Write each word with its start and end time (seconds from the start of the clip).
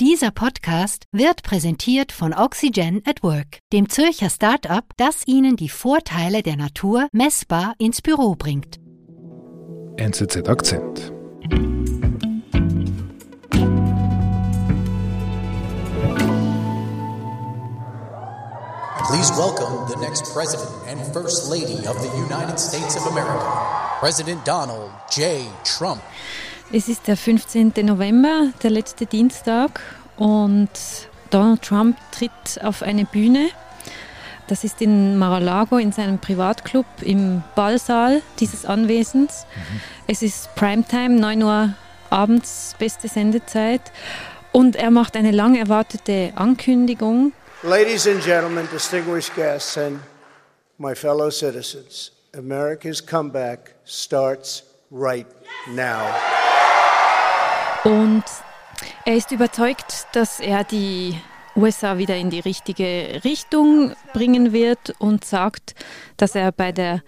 Dieser 0.00 0.32
Podcast 0.32 1.04
wird 1.12 1.44
präsentiert 1.44 2.10
von 2.10 2.34
Oxygen 2.34 3.00
at 3.06 3.22
Work, 3.22 3.60
dem 3.72 3.88
Zürcher 3.88 4.28
Start-up, 4.28 4.86
das 4.96 5.24
Ihnen 5.24 5.54
die 5.54 5.68
Vorteile 5.68 6.42
der 6.42 6.56
Natur 6.56 7.06
messbar 7.12 7.74
ins 7.78 8.02
Büro 8.02 8.34
bringt. 8.34 8.80
NZZ 9.96 10.48
Akzent. 10.48 11.12
Please 19.06 19.30
welcome 19.36 19.86
the 19.88 19.96
next 20.00 20.24
President 20.34 20.72
and 20.88 21.00
First 21.12 21.48
Lady 21.48 21.86
of 21.86 22.02
the 22.02 22.08
United 22.18 22.58
States 22.58 22.96
of 22.96 23.06
America, 23.06 23.96
President 24.00 24.44
Donald 24.44 24.90
J. 25.12 25.46
Trump. 25.62 26.02
Es 26.72 26.88
ist 26.88 27.06
der 27.06 27.16
15. 27.16 27.72
November, 27.82 28.48
der 28.62 28.70
letzte 28.70 29.06
Dienstag, 29.06 29.80
und 30.16 30.70
Donald 31.30 31.62
Trump 31.62 31.96
tritt 32.10 32.62
auf 32.62 32.82
eine 32.82 33.04
Bühne. 33.04 33.50
Das 34.46 34.64
ist 34.64 34.80
in 34.82 35.16
Mar-a-Lago 35.16 35.78
in 35.78 35.92
seinem 35.92 36.18
Privatclub 36.18 36.86
im 37.00 37.42
Ballsaal 37.54 38.22
dieses 38.40 38.64
Anwesens. 38.64 39.46
Mhm. 39.54 39.80
Es 40.06 40.22
ist 40.22 40.54
Primetime, 40.54 41.18
9 41.18 41.42
Uhr 41.42 41.74
abends, 42.10 42.74
beste 42.78 43.08
Sendezeit. 43.08 43.92
Und 44.52 44.76
er 44.76 44.90
macht 44.90 45.16
eine 45.16 45.30
lang 45.30 45.56
erwartete 45.56 46.32
Ankündigung. 46.34 47.32
Ladies 47.62 48.06
and 48.06 48.22
gentlemen, 48.22 48.68
distinguished 48.70 49.34
guests 49.34 49.78
and 49.78 49.98
my 50.78 50.94
fellow 50.94 51.30
citizens, 51.30 52.12
America's 52.36 53.04
comeback 53.04 53.74
starts 53.84 54.64
right 54.90 55.26
now. 55.66 56.04
Und 57.84 58.24
er 59.04 59.16
ist 59.16 59.30
überzeugt, 59.30 60.06
dass 60.12 60.40
er 60.40 60.64
die 60.64 61.20
USA 61.54 61.98
wieder 61.98 62.16
in 62.16 62.30
die 62.30 62.40
richtige 62.40 63.20
Richtung 63.24 63.94
bringen 64.12 64.52
wird 64.52 64.94
und 64.98 65.24
sagt, 65.24 65.74
dass 66.16 66.34
er 66.34 66.50
bei 66.50 66.72
der 66.72 67.02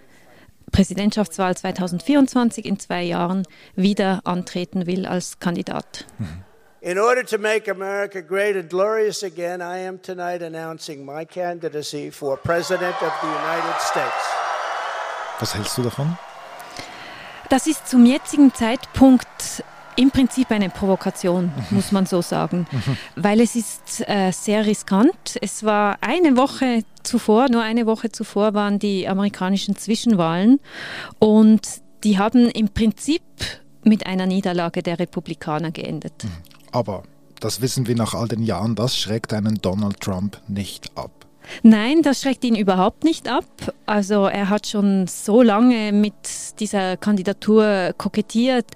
Präsidentschaftswahl 0.73 1.57
2024 1.57 2.67
in 2.67 2.79
zwei 2.79 3.03
Jahren 3.03 3.45
wieder 3.75 4.21
antreten 4.25 4.87
will 4.87 5.07
als 5.07 5.39
Kandidat. 5.39 6.07
In 6.81 6.99
order 6.99 7.25
to 7.25 7.39
make 7.39 7.71
America 7.71 8.21
great 8.21 8.55
and 8.55 8.69
glorious 8.69 9.25
again, 9.25 9.61
I 9.61 9.89
am 9.89 10.01
tonight 10.01 10.43
announcing 10.43 11.05
my 11.05 11.25
candidacy 11.25 12.11
for 12.11 12.37
President 12.37 12.95
of 13.03 13.13
the 13.23 13.27
United 13.27 13.81
States. 13.81 14.13
Was 15.41 15.55
hältst 15.55 15.79
du 15.79 15.83
davon? 15.83 16.17
Das 17.49 17.67
ist 17.67 17.89
zum 17.89 18.05
jetzigen 18.05 18.53
Zeitpunkt 18.55 19.65
im 19.97 20.11
Prinzip 20.11 20.51
eine 20.51 20.69
Provokation, 20.69 21.53
muss 21.71 21.93
man 21.93 22.07
so 22.07 22.23
sagen, 22.23 22.67
weil 23.17 23.41
es 23.41 23.57
ist 23.57 24.07
äh, 24.07 24.31
sehr 24.31 24.67
riskant. 24.67 25.39
Es 25.41 25.65
war 25.65 25.99
eine 26.01 26.37
Woche 26.37 26.85
zuvor, 27.03 27.49
nur 27.49 27.63
eine 27.63 27.87
Woche 27.87 28.13
zuvor 28.13 28.55
waren 28.55 28.79
die 28.79 29.09
amerikanischen 29.09 29.77
Zwischenwahlen 29.77 30.61
und 31.19 31.63
die 32.05 32.19
haben 32.19 32.49
im 32.51 32.69
Prinzip 32.69 33.23
mit 33.85 34.07
einer 34.07 34.27
Niederlage 34.27 34.83
der 34.83 34.99
Republikaner 34.99 35.71
geendet. 35.71 36.25
Aber 36.73 37.05
das 37.41 37.61
wissen 37.61 37.87
wir 37.87 37.97
nach 37.97 38.15
all 38.15 38.29
den 38.29 38.43
Jahren, 38.43 38.75
das 38.75 38.97
schreckt 38.99 39.33
einen 39.33 39.57
Donald 39.57 40.01
Trump 40.01 40.41
nicht 40.49 40.97
ab. 40.97 41.26
Nein, 41.63 42.03
das 42.03 42.21
schreckt 42.21 42.45
ihn 42.45 42.55
überhaupt 42.55 43.05
nicht 43.05 43.29
ab. 43.29 43.45
Also 43.87 44.27
er 44.27 44.49
hat 44.49 44.67
schon 44.67 45.07
so 45.07 45.43
lange 45.43 45.93
mit 45.93 46.15
dieser 46.61 46.97
Kandidatur 46.97 47.95
kokettiert 47.97 48.67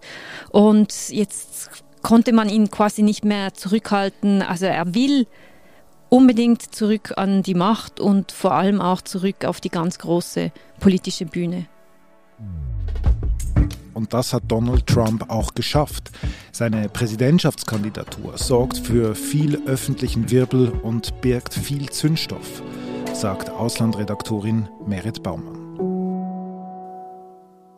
und 0.50 1.10
jetzt 1.10 1.70
konnte 2.02 2.32
man 2.32 2.48
ihn 2.48 2.70
quasi 2.70 3.02
nicht 3.02 3.24
mehr 3.24 3.54
zurückhalten. 3.54 4.42
Also 4.42 4.66
er 4.66 4.94
will 4.94 5.26
unbedingt 6.08 6.74
zurück 6.74 7.12
an 7.16 7.42
die 7.42 7.54
Macht 7.54 8.00
und 8.00 8.32
vor 8.32 8.52
allem 8.52 8.80
auch 8.80 9.02
zurück 9.02 9.44
auf 9.44 9.60
die 9.60 9.70
ganz 9.70 9.98
große 9.98 10.50
politische 10.80 11.26
Bühne. 11.26 11.66
Und 14.00 14.14
das 14.14 14.32
hat 14.32 14.44
Donald 14.48 14.86
Trump 14.86 15.28
auch 15.28 15.52
geschafft. 15.52 16.10
Seine 16.52 16.88
Präsidentschaftskandidatur 16.88 18.38
sorgt 18.38 18.78
für 18.78 19.14
viel 19.14 19.60
öffentlichen 19.66 20.30
Wirbel 20.30 20.70
und 20.70 21.20
birgt 21.20 21.52
viel 21.52 21.90
Zündstoff, 21.90 22.62
sagt 23.12 23.50
Auslandredaktorin 23.50 24.70
Merit 24.86 25.22
Baumann. 25.22 25.58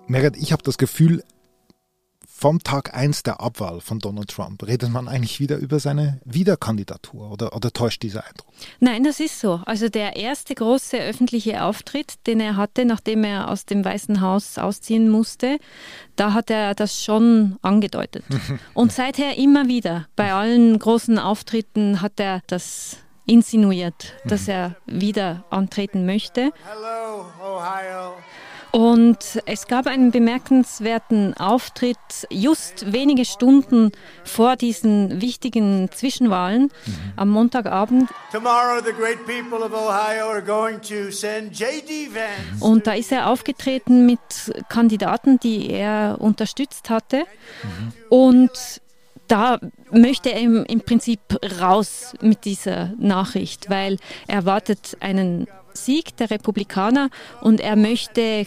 Merit, 0.07 0.37
ich 0.37 0.53
habe 0.53 0.63
das 0.63 0.79
Gefühl, 0.79 1.25
vom 2.43 2.61
Tag 2.61 2.93
1 2.93 3.23
der 3.23 3.41
Abwahl 3.41 3.81
von 3.81 4.01
Donald 4.01 4.29
Trump 4.29 4.67
redet 4.67 4.91
man 4.91 5.07
eigentlich 5.07 5.39
wieder 5.39 5.59
über 5.59 5.79
seine 5.79 6.21
Wiederkandidatur 6.25 7.31
oder, 7.31 7.55
oder 7.55 7.73
täuscht 7.73 8.03
dieser 8.03 8.27
Eindruck? 8.27 8.53
Nein, 8.81 9.05
das 9.05 9.21
ist 9.21 9.39
so. 9.39 9.61
Also 9.65 9.89
der 9.89 10.17
erste 10.17 10.57
große 10.57 10.99
öffentliche 10.99 11.63
Auftritt, 11.63 12.15
den 12.27 12.41
er 12.41 12.57
hatte, 12.57 12.85
nachdem 12.85 13.23
er 13.23 13.49
aus 13.49 13.65
dem 13.65 13.85
Weißen 13.85 14.21
Haus 14.21 14.59
ausziehen 14.59 15.09
musste, 15.09 15.61
da 16.17 16.33
hat 16.33 16.51
er 16.51 16.75
das 16.75 17.05
schon 17.05 17.59
angedeutet. 17.63 18.25
Und 18.75 18.91
seither 18.91 19.39
immer 19.39 19.69
wieder, 19.69 20.09
bei 20.17 20.33
allen 20.33 20.77
großen 20.81 21.21
Auftritten 21.21 22.03
hat 22.03 22.19
er 22.19 22.43
das 22.49 22.97
insinuiert, 23.25 24.15
dass 24.25 24.49
er 24.49 24.75
wieder 24.87 25.45
antreten 25.51 26.07
möchte. 26.07 26.51
Hello, 26.67 27.25
Ohio. 27.41 28.17
Und 28.73 29.19
es 29.45 29.67
gab 29.67 29.87
einen 29.87 30.13
bemerkenswerten 30.13 31.35
Auftritt 31.37 31.99
just 32.31 32.91
wenige 32.91 33.27
Stunden 33.27 33.93
vor 34.25 34.57
diesen 34.57 35.21
wichtigen 35.21 35.91
Zwischenwahlen 35.93 36.63
mhm. 36.87 36.95
am 37.17 37.29
Montagabend. 37.29 38.09
Und 42.61 42.87
da 42.87 42.93
ist 42.95 43.13
er 43.13 43.29
aufgetreten 43.29 44.07
mit 44.07 44.19
Kandidaten, 44.71 45.39
die 45.39 45.69
er 45.69 46.17
unterstützt 46.19 46.89
hatte. 46.89 47.19
Mhm. 47.19 47.93
Und 48.09 48.81
da 49.29 49.59
möchte 49.91 50.33
er 50.33 50.41
im, 50.41 50.65
im 50.65 50.81
Prinzip 50.81 51.21
raus 51.61 52.15
mit 52.23 52.47
dieser 52.47 52.95
Nachricht, 52.99 53.69
weil 53.69 53.99
er 54.27 54.37
erwartet 54.37 54.97
einen 55.01 55.47
Sieg 55.75 56.17
der 56.17 56.31
Republikaner 56.31 57.11
und 57.41 57.61
er 57.61 57.77
möchte 57.77 58.47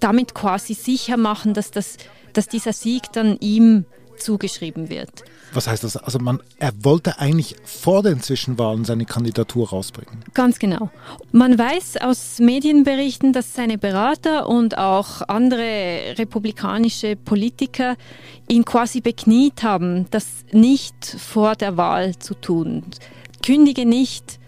damit 0.00 0.34
quasi 0.34 0.74
sicher 0.74 1.16
machen, 1.16 1.54
dass, 1.54 1.70
das, 1.70 1.96
dass 2.32 2.48
dieser 2.48 2.72
Sieg 2.72 3.12
dann 3.12 3.38
ihm 3.40 3.86
zugeschrieben 4.18 4.88
wird. 4.88 5.24
Was 5.52 5.68
heißt 5.68 5.84
das? 5.84 5.96
Also 5.96 6.18
man, 6.18 6.42
er 6.58 6.72
wollte 6.82 7.18
eigentlich 7.18 7.56
vor 7.64 8.02
den 8.02 8.20
Zwischenwahlen 8.20 8.84
seine 8.84 9.04
Kandidatur 9.04 9.70
rausbringen. 9.70 10.24
Ganz 10.34 10.58
genau. 10.58 10.90
Man 11.32 11.58
weiß 11.58 11.98
aus 11.98 12.38
Medienberichten, 12.38 13.32
dass 13.32 13.54
seine 13.54 13.78
Berater 13.78 14.48
und 14.48 14.76
auch 14.76 15.22
andere 15.28 16.14
republikanische 16.18 17.16
Politiker 17.16 17.96
ihn 18.48 18.64
quasi 18.64 19.00
bekniet 19.00 19.62
haben, 19.62 20.06
das 20.10 20.26
nicht 20.52 21.04
vor 21.04 21.54
der 21.54 21.76
Wahl 21.76 22.16
zu 22.18 22.34
tun. 22.34 22.84
Kündige 23.44 23.86
nicht 23.86 24.38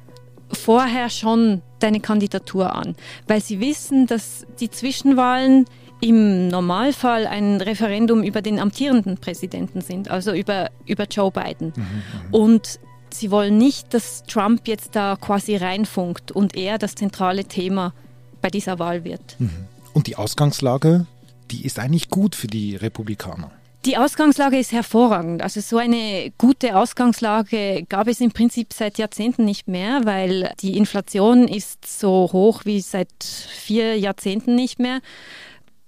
vorher 0.52 1.10
schon 1.10 1.62
deine 1.78 2.00
Kandidatur 2.00 2.74
an, 2.74 2.96
weil 3.26 3.40
sie 3.40 3.60
wissen, 3.60 4.06
dass 4.06 4.46
die 4.60 4.70
Zwischenwahlen 4.70 5.66
im 6.00 6.48
Normalfall 6.48 7.26
ein 7.26 7.60
Referendum 7.60 8.22
über 8.22 8.40
den 8.42 8.58
amtierenden 8.58 9.18
Präsidenten 9.18 9.80
sind, 9.80 10.10
also 10.10 10.32
über, 10.32 10.70
über 10.86 11.04
Joe 11.04 11.30
Biden. 11.30 11.72
Mhm, 11.74 11.82
mhm. 11.82 12.34
und 12.34 12.80
sie 13.10 13.30
wollen 13.30 13.58
nicht, 13.58 13.94
dass 13.94 14.22
Trump 14.24 14.68
jetzt 14.68 14.94
da 14.94 15.16
quasi 15.16 15.56
reinfunkt 15.56 16.30
und 16.30 16.56
er 16.56 16.78
das 16.78 16.94
zentrale 16.94 17.44
Thema 17.44 17.94
bei 18.40 18.48
dieser 18.48 18.78
Wahl 18.78 19.04
wird. 19.04 19.36
Mhm. 19.38 19.50
Und 19.92 20.06
die 20.06 20.16
Ausgangslage, 20.16 21.06
die 21.50 21.64
ist 21.64 21.78
eigentlich 21.78 22.10
gut 22.10 22.34
für 22.34 22.46
die 22.46 22.76
Republikaner. 22.76 23.50
Die 23.88 23.96
Ausgangslage 23.96 24.58
ist 24.58 24.72
hervorragend. 24.72 25.40
Also 25.40 25.62
so 25.62 25.78
eine 25.78 26.30
gute 26.36 26.76
Ausgangslage 26.76 27.86
gab 27.88 28.06
es 28.06 28.20
im 28.20 28.32
Prinzip 28.32 28.74
seit 28.74 28.98
Jahrzehnten 28.98 29.46
nicht 29.46 29.66
mehr, 29.66 30.04
weil 30.04 30.52
die 30.60 30.76
Inflation 30.76 31.48
ist 31.48 31.86
so 31.86 32.28
hoch 32.30 32.66
wie 32.66 32.82
seit 32.82 33.08
vier 33.24 33.98
Jahrzehnten 33.98 34.54
nicht 34.54 34.78
mehr. 34.78 35.00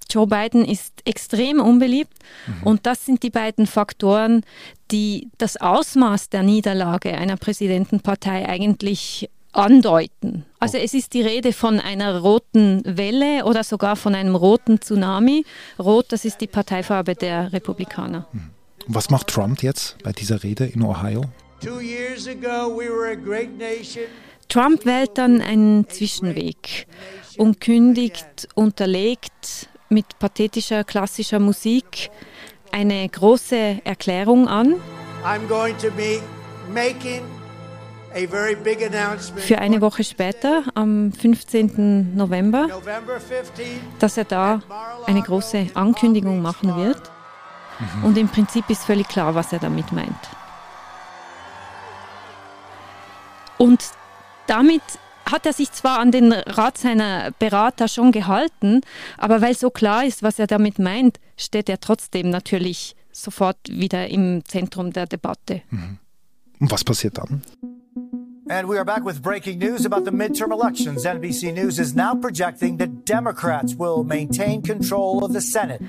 Joe 0.08 0.26
Biden 0.26 0.64
ist 0.64 0.94
extrem 1.04 1.60
unbeliebt 1.60 2.14
mhm. 2.46 2.62
und 2.68 2.86
das 2.86 3.04
sind 3.04 3.22
die 3.22 3.28
beiden 3.28 3.66
Faktoren, 3.66 4.44
die 4.90 5.28
das 5.36 5.58
Ausmaß 5.58 6.30
der 6.30 6.42
Niederlage 6.42 7.18
einer 7.18 7.36
Präsidentenpartei 7.36 8.48
eigentlich 8.48 9.28
andeuten. 9.52 10.44
Also 10.58 10.78
es 10.78 10.94
ist 10.94 11.14
die 11.14 11.22
Rede 11.22 11.52
von 11.52 11.80
einer 11.80 12.20
roten 12.20 12.82
Welle 12.84 13.44
oder 13.44 13.64
sogar 13.64 13.96
von 13.96 14.14
einem 14.14 14.36
roten 14.36 14.80
Tsunami. 14.80 15.44
Rot, 15.78 16.06
das 16.10 16.24
ist 16.24 16.40
die 16.40 16.46
Parteifarbe 16.46 17.14
der 17.14 17.52
Republikaner. 17.52 18.26
Hm. 18.32 18.50
Was 18.86 19.10
macht 19.10 19.28
Trump 19.28 19.62
jetzt 19.62 19.96
bei 20.02 20.12
dieser 20.12 20.42
Rede 20.42 20.66
in 20.66 20.82
Ohio? 20.82 21.24
Trump 24.48 24.86
wählt 24.86 25.10
dann 25.18 25.40
einen 25.40 25.88
Zwischenweg 25.88 26.86
und 27.36 27.60
kündigt 27.60 28.48
unterlegt 28.54 29.68
mit 29.88 30.18
pathetischer 30.18 30.84
klassischer 30.84 31.38
Musik 31.38 32.10
eine 32.72 33.08
große 33.08 33.80
Erklärung 33.84 34.48
an. 34.48 34.76
I'm 35.24 35.46
going 35.48 35.76
to 35.78 35.90
be 35.90 36.20
making 36.72 37.22
Für 39.36 39.58
eine 39.58 39.80
Woche 39.80 40.04
später, 40.04 40.64
am 40.74 41.12
15. 41.12 42.16
November, 42.16 42.66
November 42.66 43.16
15th 43.16 43.98
dass 43.98 44.16
er 44.16 44.24
da 44.24 44.62
eine 45.06 45.22
große 45.22 45.68
Ankündigung 45.74 46.42
machen 46.42 46.76
wird. 46.76 47.00
Und 48.02 48.18
im 48.18 48.28
Prinzip 48.28 48.68
ist 48.68 48.84
völlig 48.84 49.08
klar, 49.08 49.34
was 49.34 49.52
er 49.52 49.58
damit 49.58 49.92
meint. 49.92 50.10
Und 53.56 53.82
damit 54.46 54.82
hat 55.30 55.46
er 55.46 55.52
sich 55.52 55.70
zwar 55.72 55.98
an 55.98 56.10
den 56.10 56.32
Rat 56.32 56.78
seiner 56.78 57.30
Berater 57.38 57.88
schon 57.88 58.10
gehalten, 58.10 58.80
aber 59.16 59.40
weil 59.40 59.54
so 59.54 59.70
klar 59.70 60.04
ist, 60.04 60.22
was 60.22 60.38
er 60.38 60.46
damit 60.46 60.78
meint, 60.78 61.20
steht 61.36 61.68
er 61.68 61.78
trotzdem 61.78 62.30
natürlich 62.30 62.96
sofort 63.12 63.58
wieder 63.68 64.08
im 64.08 64.44
Zentrum 64.44 64.92
der 64.92 65.06
Debatte. 65.06 65.62
Und 66.58 66.70
was 66.70 66.84
passiert 66.84 67.18
dann? 67.18 67.42
And 68.50 68.68
we 68.68 68.78
are 68.78 68.84
back 68.84 69.04
with 69.04 69.22
breaking 69.22 69.60
news 69.60 69.86
about 69.86 70.04
the 70.04 70.10
midterm 70.10 70.50
elections. 70.50 71.04
NBC 71.04 71.54
News 71.54 71.78
is 71.78 71.94
now 71.94 72.16
projecting 72.16 72.78
that 72.78 73.04
Democrats 73.04 73.76
will 73.76 74.02
maintain 74.02 74.60
control 74.60 75.24
of 75.24 75.32
the 75.32 75.40
Senate. 75.40 75.80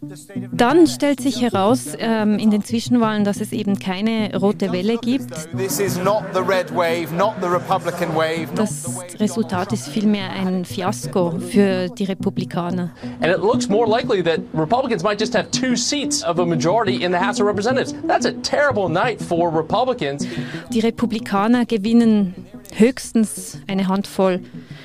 The 0.00 0.16
state 0.16 0.44
of 0.44 0.56
Dann 0.56 0.86
stellt 0.86 1.20
sich 1.20 1.42
heraus 1.42 1.96
ähm, 1.98 2.38
in 2.38 2.52
den 2.52 2.62
Zwischenwahlen, 2.62 3.24
dass 3.24 3.40
es 3.40 3.50
eben 3.50 3.80
keine 3.80 4.30
rote 4.38 4.70
Welle 4.70 4.98
gibt. 4.98 5.34
This 5.56 5.80
is 5.80 5.98
not 5.98 6.22
the 6.32 6.42
red 6.42 6.72
wave, 6.72 7.12
not 7.12 7.34
the 7.40 7.48
Republican 7.48 8.14
wave. 8.14 8.54
Das 8.54 8.88
Resultat 9.18 9.72
ist 9.72 9.88
vielmehr 9.88 10.30
ein 10.30 10.64
Fiasko 10.64 11.40
für 11.40 11.88
die 11.88 12.04
Republikaner. 12.04 12.92
And 13.20 13.32
it 13.32 13.40
looks 13.40 13.68
more 13.68 13.88
likely 13.88 14.22
that 14.22 14.38
Republicans 14.54 15.02
might 15.02 15.18
just 15.18 15.34
have 15.34 15.50
two 15.50 15.74
seats 15.74 16.22
of 16.22 16.38
a 16.38 16.46
majority 16.46 17.02
in 17.02 17.10
the 17.10 17.18
House 17.18 17.40
of 17.40 17.48
Representatives. 17.48 17.96
That's 18.06 18.26
a 18.26 18.32
terrible 18.42 18.88
night 18.88 19.20
for 19.20 19.50
Republicans. 19.50 20.24
Die 20.72 20.78
Republikaner 20.78 21.66
gewinnen 21.66 21.95
höchstens 22.74 23.60
eine 23.66 23.88
Handvoll 23.88 24.40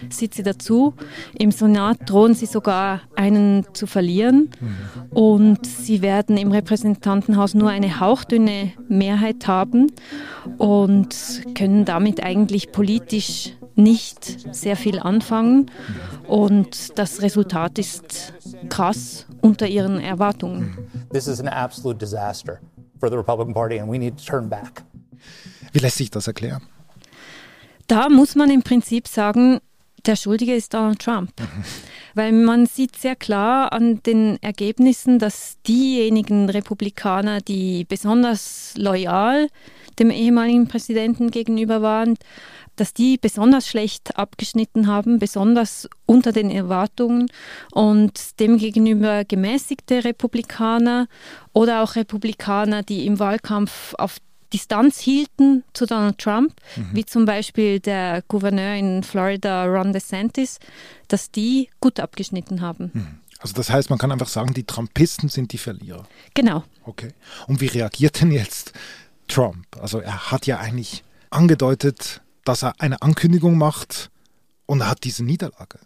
Sitze 0.10 0.44
dazu. 0.44 0.94
Im 1.38 1.52
Senat 1.52 1.98
drohen 2.10 2.34
sie 2.34 2.46
sogar 2.46 3.02
einen 3.16 3.66
zu 3.74 3.88
verlieren. 3.88 4.50
Und 5.10 5.66
sie 5.66 6.02
werden 6.02 6.38
im 6.38 6.52
Repräsentantenhaus 6.52 7.54
nur 7.54 7.70
eine 7.70 8.00
hauchdünne 8.00 8.72
Mehrheit 8.88 9.48
haben 9.48 9.92
und 10.58 11.44
können 11.56 11.86
damit 11.86 12.24
eigentlich 12.24 12.72
politisch 12.72 13.54
nicht 13.76 14.54
sehr 14.54 14.76
viel 14.76 15.00
anfangen. 15.00 15.72
Und 16.28 16.98
das 16.98 17.22
Resultat 17.22 17.80
ist 17.80 18.34
krass 18.70 19.26
unter 19.42 19.68
ihren 19.68 20.00
Erwartungen. 20.00 20.78
This 21.12 21.28
is 21.28 21.40
an 21.40 21.48
absolute 21.48 21.98
disaster 21.98 22.60
for 23.00 23.10
the 23.10 23.16
Republican 23.16 23.54
Party, 23.54 23.80
and 23.80 23.92
we 23.92 23.98
need 23.98 24.18
to 24.18 24.24
turn 24.24 24.50
back. 24.50 24.84
Wie 25.74 25.80
lässt 25.80 25.98
sich 25.98 26.10
das 26.10 26.28
erklären? 26.28 26.62
Da 27.92 28.08
muss 28.08 28.36
man 28.36 28.50
im 28.50 28.64
Prinzip 28.64 29.06
sagen, 29.06 29.60
der 30.06 30.16
Schuldige 30.16 30.56
ist 30.56 30.74
Donald 30.74 31.00
Trump. 31.00 31.34
Weil 32.16 32.32
man 32.32 32.66
sieht 32.66 32.96
sehr 32.96 33.18
klar 33.18 33.74
an 33.74 34.02
den 34.04 34.42
Ergebnissen, 34.42 35.20
dass 35.20 35.58
diejenigen 35.68 36.50
Republikaner, 36.50 37.42
die 37.42 37.84
besonders 37.84 38.76
loyal 38.78 39.50
dem 40.00 40.10
ehemaligen 40.10 40.70
Präsidenten 40.70 41.32
gegenüber 41.32 41.82
waren, 41.82 42.16
dass 42.78 42.94
die 42.94 43.18
besonders 43.18 43.68
schlecht 43.68 44.16
abgeschnitten 44.16 44.88
haben, 44.88 45.20
besonders 45.20 45.90
unter 46.06 46.32
den 46.32 46.50
Erwartungen 46.50 47.30
und 47.74 48.40
demgegenüber 48.40 49.26
gemäßigte 49.26 50.06
Republikaner 50.06 51.08
oder 51.52 51.84
auch 51.84 51.98
Republikaner, 51.98 52.84
die 52.84 53.06
im 53.06 53.20
Wahlkampf 53.20 53.96
auf 53.98 54.16
Distanz 54.54 55.00
hielten 55.00 55.64
zu 55.74 55.86
Donald 55.86 56.18
Trump, 56.18 56.54
wie 56.94 57.06
zum 57.06 57.26
Beispiel 57.26 57.80
der 57.80 58.22
Gouverneur 58.28 58.76
in 58.76 59.04
Florida, 59.04 59.66
Ron 59.66 59.94
DeSantis, 59.94 60.60
dass 61.08 61.32
die 61.32 61.70
gut 61.80 62.00
abgeschnitten 62.00 62.62
haben. 62.62 63.22
Also 63.40 63.54
das 63.56 63.70
heißt, 63.70 63.90
man 63.90 63.98
kann 63.98 64.12
einfach 64.12 64.28
sagen, 64.28 64.54
die 64.54 64.66
Trumpisten 64.66 65.30
sind 65.30 65.52
die 65.52 65.58
Verlierer. 65.58 66.06
Genau. 66.34 66.64
Okay. 66.84 67.14
Und 67.48 67.62
wie 67.62 67.68
reagiert 67.68 68.22
denn 68.22 68.32
jetzt 68.32 68.74
Trump? 69.28 69.66
Also 69.80 70.00
er 70.00 70.32
hat 70.32 70.46
ja 70.46 70.60
eigentlich 70.60 71.04
angedeutet, 71.30 72.22
dass 72.44 72.64
er 72.64 72.74
eine 72.80 73.02
Ankündigung 73.02 73.58
macht 73.58 74.12
und 74.66 74.82
er 74.82 74.90
hat 74.90 75.04
diese 75.04 75.24
Niederlage. 75.24 75.80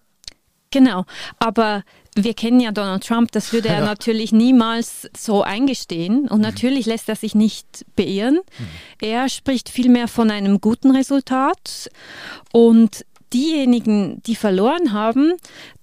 Genau, 0.75 1.05
aber 1.39 1.83
wir 2.17 2.33
kennen 2.33 2.59
ja 2.59 2.71
Donald 2.73 3.05
Trump, 3.07 3.31
das 3.31 3.53
würde 3.53 3.69
er 3.69 3.79
Ja. 3.79 3.85
natürlich 3.85 4.33
niemals 4.33 5.09
so 5.17 5.41
eingestehen. 5.41 6.27
Und 6.27 6.41
natürlich 6.41 6.85
lässt 6.85 7.07
er 7.07 7.15
sich 7.15 7.33
nicht 7.33 7.85
beirren. 7.95 8.39
Er 9.01 9.29
spricht 9.29 9.69
vielmehr 9.69 10.09
von 10.09 10.31
einem 10.31 10.59
guten 10.59 10.91
Resultat. 10.95 11.89
Und 12.51 13.05
diejenigen, 13.33 14.21
die 14.23 14.35
verloren 14.35 14.91
haben, 14.93 15.33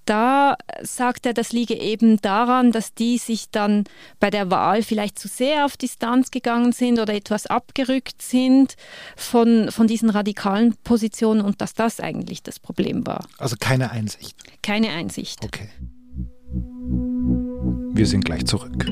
da 0.05 0.57
sagt 0.83 1.27
er, 1.27 1.35
das 1.35 1.53
liege 1.53 1.75
eben 1.75 2.21
daran, 2.21 2.73
dass 2.73 2.95
die 2.95 3.19
sich 3.19 3.51
dann 3.51 3.85
bei 4.21 4.31
der 4.31 4.51
Wahl 4.51 4.83
vielleicht 4.83 5.19
zu 5.19 5.29
sehr 5.29 5.65
auf 5.65 5.77
Distanz 5.77 6.31
gegangen 6.31 6.73
sind 6.73 6.99
oder 6.99 7.15
etwas 7.15 7.47
abgerückt 7.47 8.23
sind 8.23 8.77
von, 9.17 9.71
von 9.71 9.87
diesen 9.87 10.11
radikalen 10.11 10.75
Positionen 10.85 11.41
und 11.41 11.61
dass 11.61 11.75
das 11.75 12.01
eigentlich 12.01 12.43
das 12.43 12.59
Problem 12.59 13.07
war. 13.07 13.27
Also 13.39 13.57
keine 13.59 13.91
Einsicht. 13.91 14.37
Keine 14.63 14.91
Einsicht. 14.91 15.45
Okay. 15.45 15.69
Wir 17.95 18.07
sind 18.07 18.25
gleich 18.25 18.45
zurück. 18.47 18.87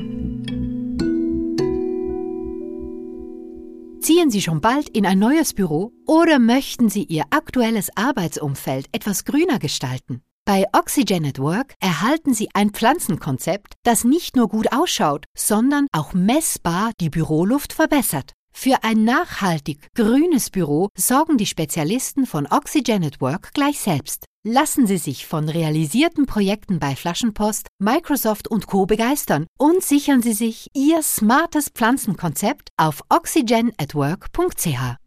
Ziehen 4.01 4.31
Sie 4.31 4.41
schon 4.41 4.61
bald 4.61 4.89
in 4.89 5.05
ein 5.05 5.19
neues 5.19 5.53
Büro 5.53 5.93
oder 6.07 6.39
möchten 6.39 6.89
Sie 6.89 7.03
Ihr 7.03 7.23
aktuelles 7.29 7.89
Arbeitsumfeld 7.95 8.87
etwas 8.91 9.25
grüner 9.25 9.59
gestalten? 9.59 10.23
Bei 10.53 10.65
Oxygen 10.73 11.25
at 11.25 11.39
Work 11.39 11.75
erhalten 11.79 12.33
Sie 12.33 12.49
ein 12.53 12.71
Pflanzenkonzept, 12.71 13.75
das 13.83 14.03
nicht 14.03 14.35
nur 14.35 14.49
gut 14.49 14.73
ausschaut, 14.73 15.23
sondern 15.33 15.87
auch 15.93 16.13
messbar 16.13 16.91
die 16.99 17.09
Büroluft 17.09 17.71
verbessert. 17.71 18.33
Für 18.53 18.83
ein 18.83 19.05
nachhaltig 19.05 19.87
grünes 19.95 20.49
Büro 20.49 20.89
sorgen 20.97 21.37
die 21.37 21.45
Spezialisten 21.45 22.25
von 22.25 22.47
Oxygen 22.47 23.05
at 23.05 23.21
Work 23.21 23.53
gleich 23.53 23.79
selbst. 23.79 24.25
Lassen 24.45 24.87
Sie 24.87 24.97
sich 24.97 25.25
von 25.25 25.47
realisierten 25.47 26.25
Projekten 26.25 26.79
bei 26.79 26.97
Flaschenpost, 26.97 27.67
Microsoft 27.79 28.49
und 28.49 28.67
Co. 28.67 28.85
begeistern 28.85 29.47
und 29.57 29.81
sichern 29.85 30.21
Sie 30.21 30.33
sich 30.33 30.67
Ihr 30.73 31.01
smartes 31.01 31.69
Pflanzenkonzept 31.69 32.71
auf 32.75 33.03
oxygenatwork.ch. 33.07 35.00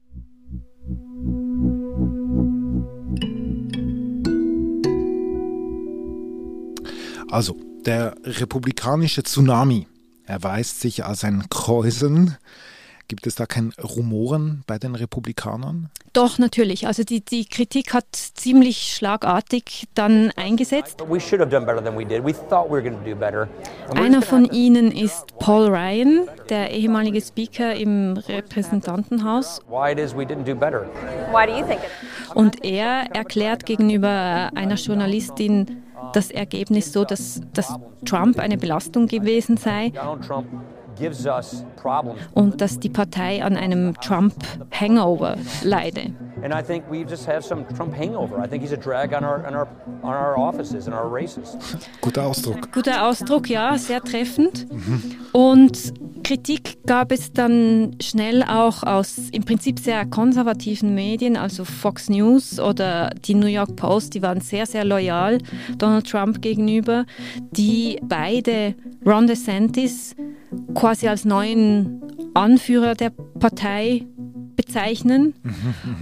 Also, 7.34 7.56
der 7.84 8.14
republikanische 8.22 9.24
Tsunami 9.24 9.88
erweist 10.24 10.80
sich 10.80 11.04
als 11.04 11.24
ein 11.24 11.42
Kräuseln. 11.50 12.36
Gibt 13.08 13.26
es 13.26 13.34
da 13.34 13.44
kein 13.44 13.72
Rumoren 13.82 14.62
bei 14.68 14.78
den 14.78 14.94
Republikanern? 14.94 15.90
Doch, 16.12 16.38
natürlich. 16.38 16.86
Also 16.86 17.02
die, 17.02 17.24
die 17.24 17.44
Kritik 17.44 17.92
hat 17.92 18.06
ziemlich 18.12 18.94
schlagartig 18.94 19.88
dann 19.96 20.30
eingesetzt. 20.36 20.98
But 20.98 21.10
we 21.10 21.18
should 21.18 21.40
have 21.40 21.50
done 21.50 21.66
better 21.66 21.82
than 21.82 21.98
we 21.98 22.06
did. 22.06 22.24
We 22.24 22.32
thought 22.32 22.68
we 22.70 22.74
were 22.74 22.82
going 22.82 23.02
to 23.02 23.04
do 23.04 23.16
better. 23.16 23.48
And 23.88 23.98
we're 23.98 24.04
Einer 24.04 24.22
von 24.22 24.44
ihnen 24.44 24.92
ist 24.92 25.36
Paul 25.40 25.74
Ryan, 25.74 26.28
der 26.50 26.70
ehemalige 26.70 27.20
Speaker 27.20 27.74
im 27.74 28.16
Repräsentantenhaus. 28.16 29.60
why 29.68 29.90
it 29.90 29.98
is 29.98 30.14
we 30.14 30.22
didn't 30.22 30.44
do 30.44 30.54
better. 30.54 30.86
Why 31.32 31.46
do 31.46 31.58
you 31.58 31.66
think 31.66 31.80
it? 31.80 32.36
Und 32.36 32.64
er 32.64 33.12
erklärt 33.12 33.66
gegenüber 33.66 34.52
einer 34.54 34.76
Journalistin 34.76 35.83
das 36.14 36.30
Ergebnis 36.30 36.92
so, 36.92 37.04
dass, 37.04 37.40
dass 37.52 37.76
Trump 38.04 38.38
eine 38.38 38.56
Belastung 38.56 39.06
gewesen 39.06 39.56
sei 39.56 39.92
und 42.34 42.60
dass 42.60 42.78
die 42.78 42.88
Partei 42.88 43.44
an 43.44 43.56
einem 43.56 43.94
Trump-Hangover 44.00 45.36
leide. 45.62 46.14
And 46.44 46.52
I 46.52 46.60
think 46.60 46.84
we 46.90 47.04
just 47.04 47.26
have 47.26 47.42
some 47.42 47.64
Trump 47.74 47.94
hangover. 47.94 48.38
I 48.38 48.46
think 48.46 48.62
he's 48.62 48.72
a 48.72 48.76
drag 48.76 49.14
on 49.14 49.24
our, 49.24 49.46
on 49.46 49.54
our, 49.54 49.66
on 50.02 50.12
our 50.12 50.38
offices 50.38 50.86
and 50.86 50.94
our 50.94 51.08
races. 51.08 51.56
Guter 52.02 52.20
Ausdruck. 52.20 52.70
Guter 52.70 53.02
Ausdruck, 53.02 53.48
ja, 53.48 53.78
sehr 53.78 54.02
treffend. 54.02 54.66
Und 55.32 55.94
Kritik 56.22 56.84
gab 56.84 57.12
es 57.12 57.32
dann 57.32 57.96
schnell 57.98 58.42
auch 58.42 58.82
aus 58.82 59.30
im 59.32 59.44
Prinzip 59.44 59.78
sehr 59.78 60.04
konservativen 60.04 60.94
Medien, 60.94 61.38
also 61.38 61.64
Fox 61.64 62.10
News 62.10 62.60
oder 62.60 63.10
die 63.24 63.34
New 63.34 63.46
York 63.46 63.76
Post, 63.76 64.12
die 64.12 64.20
waren 64.20 64.42
sehr, 64.42 64.66
sehr 64.66 64.84
loyal 64.84 65.38
Donald 65.78 66.06
Trump 66.06 66.42
gegenüber, 66.42 67.06
die 67.52 67.98
beide 68.02 68.74
Ron 69.06 69.26
DeSantis 69.26 70.14
quasi 70.74 71.08
als 71.08 71.24
neuen 71.24 72.02
Anführer 72.34 72.94
der 72.94 73.10
Partei 73.10 74.06
bezeichnen. 74.56 75.34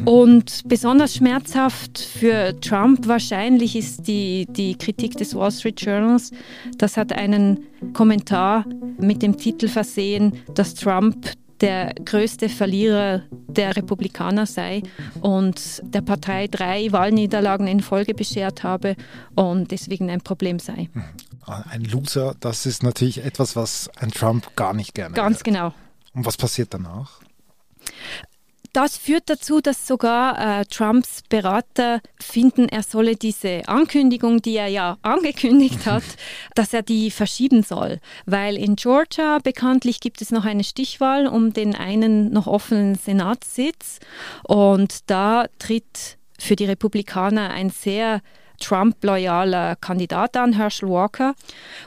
Und 0.05 0.63
besonders 0.67 1.15
schmerzhaft 1.15 1.99
für 1.99 2.59
Trump 2.61 3.07
wahrscheinlich 3.07 3.77
ist 3.77 4.07
die, 4.07 4.47
die 4.51 4.77
Kritik 4.77 5.17
des 5.17 5.35
Wall 5.35 5.51
Street 5.51 5.81
Journals. 5.81 6.31
Das 6.79 6.97
hat 6.97 7.13
einen 7.13 7.61
Kommentar 7.93 8.65
mit 8.99 9.23
dem 9.23 9.37
Titel 9.37 9.69
versehen, 9.69 10.35
dass 10.55 10.75
Trump 10.75 11.31
der 11.61 11.95
größte 12.05 12.49
Verlierer 12.49 13.23
der 13.31 13.77
Republikaner 13.77 14.47
sei 14.47 14.83
und 15.21 15.81
der 15.85 16.01
Partei 16.03 16.49
drei 16.49 16.91
Wahlniederlagen 16.91 17.69
in 17.69 17.81
Folge 17.81 18.15
beschert 18.15 18.65
habe 18.65 18.97
und 19.37 19.71
deswegen 19.71 20.11
ein 20.11 20.21
Problem 20.21 20.59
sei. 20.59 20.91
Ein 21.47 21.85
Loser, 21.85 22.35
das 22.41 22.67
ist 22.67 22.83
natürlich 22.83 23.25
etwas, 23.25 23.55
was 23.55 23.89
ein 23.97 24.11
Trump 24.11 24.57
gar 24.57 24.75
nicht 24.75 24.95
gerne 24.95 25.15
Ganz 25.15 25.39
hört. 25.39 25.45
genau. 25.45 25.75
Und 26.15 26.27
was 26.27 26.37
passiert 26.37 26.75
danach? 26.75 27.21
Das 28.73 28.97
führt 28.97 29.29
dazu, 29.29 29.61
dass 29.61 29.87
sogar 29.87 30.61
äh, 30.61 30.65
Trumps 30.65 31.23
Berater 31.29 32.01
finden, 32.19 32.71
er 32.71 32.83
solle 32.83 33.17
diese 33.17 33.69
Ankündigung, 33.69 34.41
die 34.41 34.57
er 34.57 34.69
ja 34.69 34.97
angekündigt 35.03 35.85
hat, 35.85 36.03
dass 36.55 36.73
er 36.73 36.83
die 36.83 37.11
verschieben 37.11 37.63
soll. 37.63 38.01
Weil 38.25 38.57
in 38.57 38.77
Georgia 38.77 39.39
bekanntlich 39.39 40.01
gibt 40.01 40.23
es 40.23 40.31
noch 40.31 40.47
eine 40.47 40.65
Stichwahl 40.65 41.27
um 41.27 41.53
den 41.53 41.75
einen 41.75 42.33
noch 42.33 42.47
offenen 42.47 42.95
Senatssitz. 42.95 43.99
Und 44.45 45.11
da 45.11 45.47
tritt 45.59 46.17
für 46.39 46.57
die 46.57 46.65
Republikaner 46.65 47.51
ein 47.51 47.69
sehr 47.69 48.23
Trump-loyaler 48.59 49.77
Kandidat 49.77 50.37
an, 50.37 50.55
Herschel 50.55 50.89
Walker. 50.89 51.35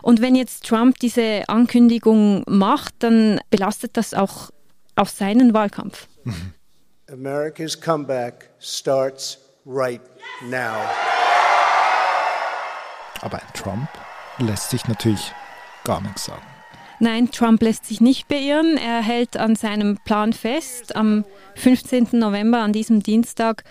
Und 0.03 0.21
wenn 0.21 0.35
jetzt 0.35 0.65
Trump 0.65 0.99
diese 0.99 1.47
Ankündigung 1.47 2.43
macht, 2.47 2.93
dann 2.99 3.39
belastet 3.49 3.97
das 3.97 4.13
auch 4.13 4.51
auf 4.95 5.09
seinen 5.09 5.53
Wahlkampf. 5.53 6.07
America's 7.07 7.79
comeback 7.79 8.49
starts 8.59 9.37
right 9.65 10.01
now. 10.43 10.75
Aber 13.21 13.37
ein 13.37 13.53
Trump 13.53 13.89
lässt 14.39 14.71
sich 14.71 14.87
natürlich 14.87 15.31
gar 15.83 16.01
nichts 16.01 16.25
sagen. 16.25 16.45
Nein, 16.99 17.29
Trump 17.29 17.61
lässt 17.61 17.85
sich 17.85 18.01
nicht 18.01 18.27
beirren. 18.27 18.77
Er 18.77 19.01
hält 19.01 19.37
an 19.37 19.55
seinem 19.55 19.97
Plan 20.05 20.33
fest. 20.33 20.95
Am 20.95 21.25
15. 21.55 22.09
November, 22.13 22.59
an 22.59 22.73
diesem 22.73 23.03
Dienstag, 23.03 23.63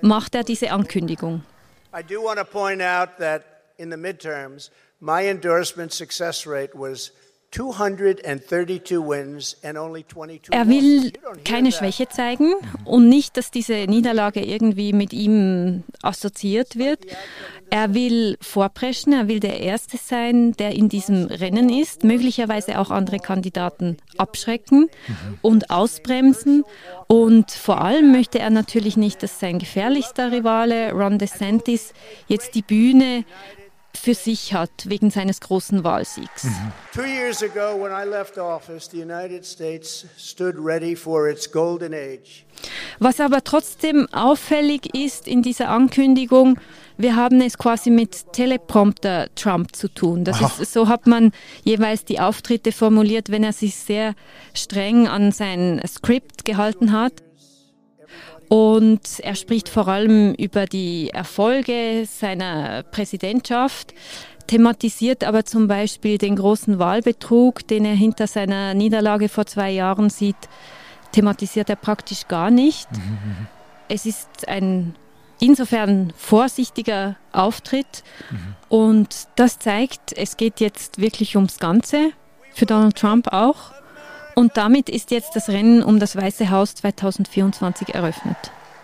macht 0.00 0.34
er 0.34 0.44
diese 0.44 0.70
Ankündigung. 0.70 1.44
I 1.92 2.02
do 2.02 2.22
want 2.22 2.38
to 2.38 2.44
point 2.44 2.80
out 2.80 3.18
that 3.18 3.42
in 3.76 3.90
the 3.90 3.96
midterms, 3.96 4.70
my 5.00 5.28
endorsement 5.28 5.92
success 5.92 6.46
rate 6.46 6.72
was 6.74 7.12
232 7.52 8.98
wins 9.00 9.56
and 9.64 9.76
only 9.76 10.04
22 10.04 10.54
Er 10.54 10.68
will 10.68 11.12
keine 11.44 11.72
Schwäche 11.72 12.08
zeigen 12.08 12.54
und 12.84 13.08
nicht, 13.08 13.36
dass 13.36 13.50
diese 13.50 13.74
Niederlage 13.88 14.40
irgendwie 14.40 14.92
mit 14.92 15.12
ihm 15.12 15.82
assoziiert 16.00 16.76
wird. 16.76 17.00
Er 17.68 17.92
will 17.94 18.36
vorpreschen, 18.40 19.12
er 19.12 19.26
will 19.26 19.40
der 19.40 19.60
Erste 19.60 19.96
sein, 19.96 20.52
der 20.52 20.72
in 20.72 20.88
diesem 20.88 21.26
Rennen 21.26 21.68
ist, 21.68 22.04
möglicherweise 22.04 22.78
auch 22.78 22.90
andere 22.90 23.18
Kandidaten 23.18 23.96
abschrecken 24.16 24.88
und 25.42 25.70
ausbremsen. 25.70 26.64
Und 27.08 27.50
vor 27.50 27.80
allem 27.80 28.12
möchte 28.12 28.38
er 28.38 28.50
natürlich 28.50 28.96
nicht, 28.96 29.22
dass 29.22 29.40
sein 29.40 29.58
gefährlichster 29.58 30.30
Rivale, 30.30 30.92
Ron 30.92 31.18
DeSantis, 31.18 31.94
jetzt 32.28 32.54
die 32.54 32.62
Bühne 32.62 33.24
für 34.00 34.14
sich 34.14 34.54
hat 34.54 34.70
wegen 34.86 35.10
seines 35.10 35.40
großen 35.40 35.84
Wahlsiegs. 35.84 36.46
Two 36.94 37.04
years 37.04 37.42
ago, 37.42 37.80
when 37.80 37.92
I 37.92 38.08
left 38.08 38.38
office, 38.38 38.88
the 38.90 39.00
United 39.00 39.44
States 39.44 40.06
stood 40.16 40.56
ready 40.58 40.96
for 40.96 41.28
its 41.28 41.50
golden 41.50 41.92
age. 41.92 42.44
Was 42.98 43.20
aber 43.20 43.44
trotzdem 43.44 44.06
auffällig 44.12 44.94
ist 44.94 45.28
in 45.28 45.42
dieser 45.42 45.68
Ankündigung, 45.68 46.58
wir 46.98 47.16
haben 47.16 47.40
es 47.40 47.56
quasi 47.56 47.90
mit 47.90 48.32
Teleprompter 48.32 49.28
Trump 49.34 49.74
zu 49.74 49.88
tun. 49.88 50.24
Das 50.24 50.40
ist, 50.60 50.72
so 50.72 50.88
hat 50.88 51.06
man 51.06 51.32
jeweils 51.64 52.04
die 52.04 52.20
Auftritte 52.20 52.72
formuliert, 52.72 53.30
wenn 53.30 53.42
er 53.42 53.54
sich 53.54 53.76
sehr 53.76 54.14
streng 54.52 55.08
an 55.08 55.32
sein 55.32 55.80
Skript 55.86 56.44
gehalten 56.44 56.92
hat. 56.92 57.22
Und 58.50 59.20
er 59.20 59.36
spricht 59.36 59.68
vor 59.68 59.86
allem 59.86 60.34
über 60.34 60.66
die 60.66 61.10
Erfolge 61.10 62.04
seiner 62.04 62.82
Präsidentschaft, 62.82 63.94
thematisiert 64.48 65.22
aber 65.22 65.44
zum 65.44 65.68
Beispiel 65.68 66.18
den 66.18 66.34
großen 66.34 66.80
Wahlbetrug, 66.80 67.64
den 67.68 67.84
er 67.84 67.94
hinter 67.94 68.26
seiner 68.26 68.74
Niederlage 68.74 69.28
vor 69.28 69.46
zwei 69.46 69.70
Jahren 69.70 70.10
sieht, 70.10 70.34
thematisiert 71.12 71.70
er 71.70 71.76
praktisch 71.76 72.26
gar 72.26 72.50
nicht. 72.50 72.88
Es 73.88 74.04
ist 74.04 74.48
ein 74.48 74.96
insofern 75.38 76.12
vorsichtiger 76.16 77.14
Auftritt 77.30 78.02
und 78.68 79.28
das 79.36 79.60
zeigt, 79.60 80.12
es 80.16 80.36
geht 80.36 80.58
jetzt 80.58 81.00
wirklich 81.00 81.36
ums 81.36 81.60
Ganze, 81.60 82.10
für 82.52 82.66
Donald 82.66 82.96
Trump 82.96 83.28
auch. 83.32 83.72
Und 84.34 84.56
damit 84.56 84.88
ist 84.88 85.10
jetzt 85.10 85.34
das 85.34 85.48
Rennen 85.48 85.82
um 85.82 85.98
das 85.98 86.16
Weiße 86.16 86.50
Haus 86.50 86.74
2024 86.74 87.94
eröffnet. 87.94 88.36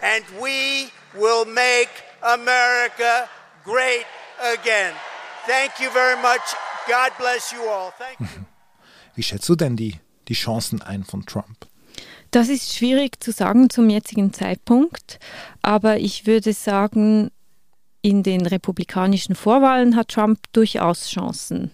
And 0.03 0.25
we 0.41 0.89
will 1.15 1.45
make 1.47 1.91
America 2.23 3.29
great 3.65 4.07
again. 4.53 4.93
Thank 5.47 5.81
you 5.81 5.91
very 5.91 6.17
much. 6.17 6.55
God 6.87 7.17
bless 7.19 7.53
you 7.53 7.61
all. 7.69 7.93
Thank 7.99 8.21
you. 8.21 8.27
Wie 9.15 9.23
schätzt 9.23 9.49
du 9.49 9.57
denn 9.57 9.77
die, 9.77 9.99
die 10.29 10.35
Chancen 10.35 10.83
ein 10.83 11.05
von 11.05 11.25
Trump? 11.25 11.67
Das 12.31 12.49
ist 12.49 12.75
schwierig 12.75 13.23
zu 13.23 13.33
sagen 13.33 13.71
zum 13.71 13.89
jetzigen 13.89 14.33
Zeitpunkt, 14.33 15.19
aber 15.63 15.99
ich 15.99 16.27
würde 16.27 16.53
sagen, 16.53 17.31
in 18.03 18.23
den 18.23 18.47
republikanischen 18.47 19.35
Vorwahlen 19.35 19.97
hat 19.97 20.09
Trump 20.09 20.39
durchaus 20.53 21.09
Chancen. 21.09 21.71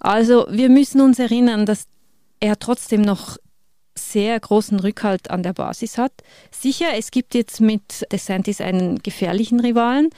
Also 0.00 0.46
wir 0.50 0.68
müssen 0.68 1.00
uns 1.00 1.18
erinnern, 1.18 1.66
dass 1.66 1.84
er 2.40 2.58
trotzdem 2.58 3.02
noch 3.02 3.36
sehr 3.94 4.38
großen 4.40 4.80
Rückhalt 4.80 5.30
an 5.30 5.42
der 5.42 5.52
Basis 5.52 5.98
hat. 5.98 6.12
Sicher, 6.50 6.86
es 6.96 7.10
gibt 7.10 7.34
jetzt 7.34 7.60
mit 7.60 8.06
DeSantis 8.12 8.60
einen 8.60 8.98
gefährlichen 9.00 9.60
Rivalen, 9.60 10.10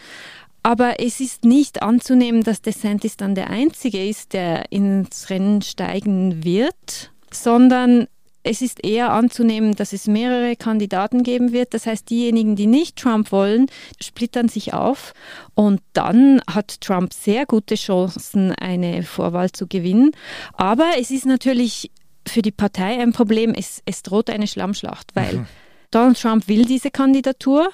aber 0.63 1.01
es 1.01 1.21
ist 1.21 1.45
nicht 1.45 1.83
anzunehmen, 1.83 2.45
dass 2.45 2.63
DeSantis 2.63 3.17
dann 3.17 3.35
der 3.35 3.51
Einzige 3.51 4.07
ist, 4.07 4.33
der 4.33 4.71
ins 4.71 5.29
Rennen 5.29 5.63
steigen 5.63 6.45
wird, 6.45 7.11
sondern 7.33 8.07
es 8.45 8.61
ist 8.61 8.85
eher 8.85 9.13
anzunehmen, 9.13 9.75
dass 9.77 9.93
es 9.93 10.09
mehrere 10.09 10.57
Kandidaten 10.57 11.23
geben 11.23 11.53
wird. 11.53 11.75
Das 11.75 11.87
heißt, 11.87 12.11
diejenigen, 12.11 12.57
die 12.57 12.67
nicht 12.67 12.97
Trump 12.97 13.31
wollen, 13.31 13.67
splittern 14.01 14.49
sich 14.49 14.75
auf. 14.75 15.15
Und 15.55 15.81
dann 15.93 16.41
hat 16.51 16.81
Trump 16.81 17.13
sehr 17.13 17.47
gute 17.47 17.77
Chancen, 17.77 18.53
eine 18.53 19.05
Vorwahl 19.05 19.53
zu 19.53 19.69
gewinnen. 19.69 20.11
Aber 20.55 20.91
es 20.99 21.13
ist 21.13 21.25
natürlich 21.25 21.93
für 22.33 22.43
die 22.43 22.51
Partei 22.51 23.01
ein 23.01 23.13
Problem. 23.13 23.55
Es, 23.55 23.83
es 23.85 24.03
droht 24.03 24.31
eine 24.31 24.47
Schlammschlacht, 24.47 25.15
weil 25.15 25.47
Donald 25.91 26.21
Trump 26.21 26.49
will 26.49 26.65
diese 26.65 26.91
Kandidatur 26.91 27.71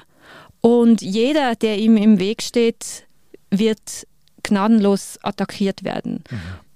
und 0.61 1.01
jeder, 1.01 1.55
der 1.55 1.79
ihm 1.79 1.97
im 1.97 2.19
Weg 2.19 2.43
steht, 2.43 3.07
wird 3.51 4.07
gnadenlos 4.43 5.19
attackiert 5.23 5.85
werden. 5.85 6.25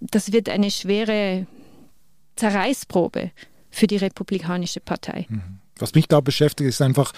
Das 0.01 0.33
wird 0.33 0.49
eine 0.49 0.71
schwere 0.71 1.47
Zerreißprobe 2.37 3.31
für 3.71 3.87
die 3.87 3.97
Republikanische 3.97 4.81
Partei. 4.81 5.27
Was 5.79 5.95
mich 5.95 6.07
da 6.07 6.21
beschäftigt, 6.21 6.69
ist 6.69 6.83
einfach, 6.83 7.13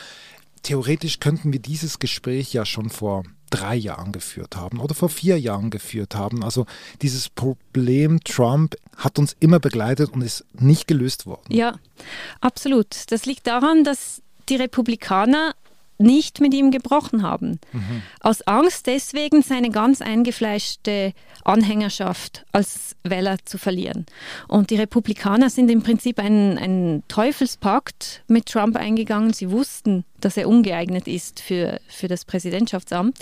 theoretisch 0.62 1.21
könnten 1.21 1.52
wir 1.52 1.61
dieses 1.61 1.99
Gespräch 1.99 2.52
ja 2.52 2.64
schon 2.64 2.88
vor 2.88 3.25
drei 3.51 3.77
Jahren 3.77 4.13
geführt 4.13 4.57
haben 4.57 4.81
oder 4.81 4.95
vor 4.95 5.09
vier 5.09 5.39
Jahren 5.39 5.71
geführt 5.71 6.15
haben. 6.15 6.43
Also 6.43 6.67
dieses 7.03 7.29
Problem 7.29 8.23
Trump 8.25 8.77
hat 8.97 9.19
uns 9.19 9.37
immer 9.41 9.61
begleitet 9.61 10.11
und 10.13 10.23
ist 10.23 10.45
nicht 10.53 10.87
gelöst 10.87 11.27
worden. 11.27 11.53
Ja, 11.53 11.79
absolut. 12.41 13.11
Das 13.11 13.27
liegt 13.27 13.47
daran, 13.47 13.85
dass 13.85 14.23
die 14.49 14.57
Republikaner 14.57 15.55
nicht 15.99 16.41
mit 16.41 16.53
ihm 16.55 16.71
gebrochen 16.71 17.23
haben. 17.23 17.61
Aus 18.21 18.43
Angst 18.43 18.87
deswegen 18.87 19.43
seine 19.43 19.71
ganz 19.71 20.03
eingefleischte 20.03 21.13
Anhängerschaft 21.45 22.45
als 22.53 22.97
Wähler 23.05 23.37
zu 23.45 23.59
verlieren. 23.59 24.07
Und 24.49 24.71
die 24.71 24.77
Republikaner 24.77 25.51
sind 25.51 25.71
im 25.71 25.83
Prinzip 25.83 26.19
einen, 26.19 26.59
einen 26.59 27.03
Teufelspakt 27.09 28.25
mit 28.29 28.47
Trump 28.47 28.77
eingegangen. 28.77 29.33
Sie 29.33 29.51
wussten, 29.51 30.05
dass 30.21 30.37
er 30.37 30.49
ungeeignet 30.49 31.07
ist 31.07 31.41
für, 31.41 31.81
für 31.89 32.09
das 32.09 32.25
Präsidentschaftsamt. 32.25 33.19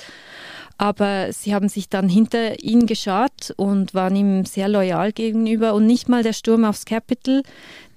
Aber 0.79 1.33
sie 1.33 1.55
haben 1.55 1.69
sich 1.69 1.89
dann 1.89 2.09
hinter 2.09 2.63
ihn 2.63 2.87
geschart 2.87 3.53
und 3.57 3.93
waren 3.95 4.17
ihm 4.17 4.45
sehr 4.47 4.69
loyal 4.69 5.13
gegenüber. 5.13 5.75
Und 5.75 5.87
nicht 5.87 6.09
mal 6.09 6.23
der 6.23 6.33
Sturm 6.33 6.65
aufs 6.65 6.87
Capitol 6.87 7.43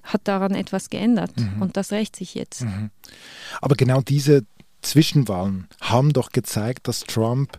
hat 0.02 0.20
daran 0.24 0.54
etwas 0.54 0.90
geändert. 0.90 1.32
Und 1.60 1.76
das 1.76 1.90
rächt 1.92 2.14
sich 2.14 2.34
jetzt. 2.34 2.62
Aber 3.60 3.74
genau 3.74 4.02
diese 4.02 4.44
Zwischenwahlen 4.86 5.68
haben 5.80 6.12
doch 6.12 6.30
gezeigt, 6.30 6.88
dass 6.88 7.00
Trump 7.00 7.58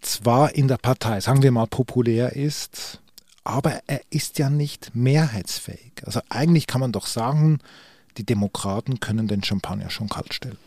zwar 0.00 0.54
in 0.54 0.68
der 0.68 0.78
Partei, 0.78 1.20
sagen 1.20 1.42
wir 1.42 1.50
mal, 1.50 1.66
populär 1.66 2.34
ist, 2.36 3.00
aber 3.44 3.80
er 3.86 4.00
ist 4.10 4.38
ja 4.38 4.50
nicht 4.50 4.94
mehrheitsfähig. 4.94 5.92
Also 6.04 6.20
eigentlich 6.28 6.66
kann 6.66 6.80
man 6.80 6.92
doch 6.92 7.06
sagen, 7.06 7.58
die 8.16 8.24
Demokraten 8.24 9.00
können 9.00 9.28
den 9.28 9.42
Champagner 9.42 9.90
schon 9.90 10.08
kalt 10.08 10.32
stellen. 10.34 10.58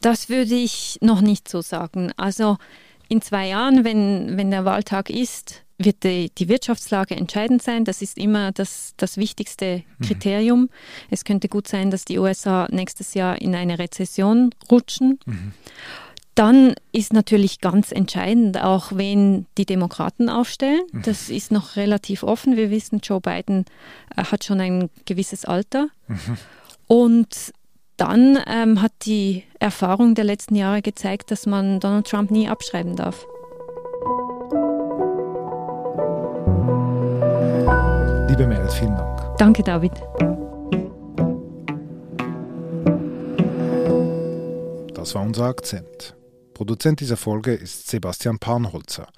Das 0.00 0.28
würde 0.28 0.54
ich 0.54 0.98
noch 1.02 1.20
nicht 1.20 1.48
so 1.48 1.60
sagen. 1.60 2.12
Also 2.16 2.56
in 3.08 3.20
zwei 3.20 3.48
Jahren, 3.48 3.84
wenn, 3.84 4.36
wenn 4.36 4.50
der 4.50 4.64
Wahltag 4.64 5.10
ist, 5.10 5.62
wird 5.78 6.02
die, 6.02 6.30
die, 6.36 6.48
Wirtschaftslage 6.48 7.16
entscheidend 7.16 7.62
sein. 7.62 7.84
Das 7.84 8.02
ist 8.02 8.18
immer 8.18 8.52
das, 8.52 8.94
das 8.96 9.16
wichtigste 9.16 9.84
mhm. 9.98 10.04
Kriterium. 10.04 10.60
Mhm. 10.62 10.68
Es 11.10 11.24
könnte 11.24 11.48
gut 11.48 11.68
sein, 11.68 11.90
dass 11.90 12.04
die 12.04 12.18
USA 12.18 12.66
nächstes 12.70 13.14
Jahr 13.14 13.40
in 13.40 13.54
eine 13.54 13.78
Rezession 13.78 14.50
rutschen. 14.70 15.20
Mhm. 15.24 15.52
Dann 16.34 16.74
ist 16.92 17.12
natürlich 17.12 17.60
ganz 17.60 17.90
entscheidend 17.90 18.62
auch, 18.62 18.92
wen 18.94 19.46
die 19.56 19.66
Demokraten 19.66 20.28
aufstellen. 20.28 20.82
Mhm. 20.92 21.02
Das 21.02 21.30
ist 21.30 21.50
noch 21.50 21.76
relativ 21.76 22.22
offen. 22.22 22.56
Wir 22.56 22.70
wissen, 22.70 23.00
Joe 23.02 23.20
Biden 23.20 23.64
äh, 24.16 24.24
hat 24.24 24.44
schon 24.44 24.60
ein 24.60 24.90
gewisses 25.04 25.44
Alter. 25.44 25.88
Mhm. 26.06 26.36
Und 26.86 27.52
dann 27.96 28.38
ähm, 28.46 28.80
hat 28.80 28.92
die 29.02 29.44
Erfahrung 29.58 30.14
der 30.14 30.24
letzten 30.24 30.54
Jahre 30.54 30.82
gezeigt, 30.82 31.30
dass 31.32 31.46
man 31.46 31.80
Donald 31.80 32.06
Trump 32.06 32.30
nie 32.30 32.48
abschreiben 32.48 32.94
darf. 32.94 33.26
Liebe 38.38 38.50
Merit, 38.50 38.72
vielen 38.72 38.94
Dank. 38.94 39.36
Danke, 39.38 39.64
David. 39.64 39.90
Das 44.94 45.12
war 45.16 45.22
unser 45.22 45.46
Akzent. 45.46 46.14
Produzent 46.54 47.00
dieser 47.00 47.16
Folge 47.16 47.52
ist 47.52 47.88
Sebastian 47.88 48.38
Panholzer. 48.38 49.08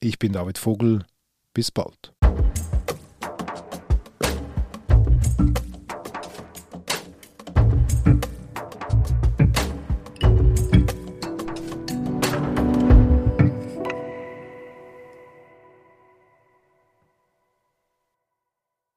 Ich 0.00 0.18
bin 0.18 0.32
David 0.34 0.58
Vogel. 0.58 1.06
Bis 1.54 1.70
bald. 1.70 2.12